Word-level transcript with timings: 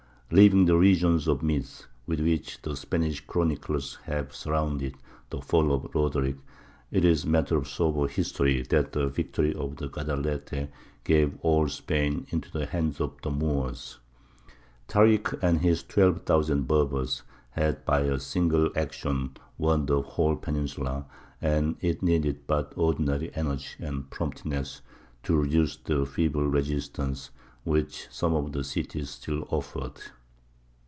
Leaving 0.33 0.63
the 0.63 0.77
regions 0.77 1.27
of 1.27 1.43
myth, 1.43 1.87
with 2.07 2.21
which 2.21 2.61
the 2.61 2.73
Spanish 2.73 3.19
chroniclers 3.27 3.97
have 4.03 4.33
surrounded 4.33 4.95
the 5.29 5.41
fall 5.41 5.73
of 5.73 5.93
Roderick, 5.93 6.37
it 6.89 7.03
is 7.03 7.25
matter 7.25 7.57
of 7.57 7.67
sober 7.67 8.07
history 8.07 8.61
that 8.61 8.93
the 8.93 9.09
victory 9.09 9.53
of 9.53 9.75
the 9.75 9.89
Guadalete 9.89 10.69
gave 11.03 11.37
all 11.41 11.67
Spain 11.67 12.25
into 12.29 12.49
the 12.49 12.65
hands 12.65 13.01
of 13.01 13.11
the 13.23 13.29
Moors. 13.29 13.99
Tārik 14.87 15.37
and 15.43 15.59
his 15.59 15.83
twelve 15.83 16.21
thousand 16.21 16.65
Berbers 16.65 17.23
had 17.49 17.83
by 17.83 17.99
a 17.99 18.17
single 18.17 18.69
action 18.73 19.35
won 19.57 19.85
the 19.85 20.01
whole 20.01 20.37
peninsula, 20.37 21.07
and 21.41 21.75
it 21.81 22.01
needed 22.01 22.47
but 22.47 22.71
ordinary 22.77 23.35
energy 23.35 23.75
and 23.83 24.09
promptness 24.09 24.79
to 25.23 25.35
reduce 25.35 25.75
the 25.75 26.05
feeble 26.05 26.47
resistance 26.47 27.31
which 27.65 28.07
some 28.09 28.33
of 28.33 28.53
the 28.53 28.63
cities 28.63 29.09
still 29.09 29.45
offered. 29.49 29.99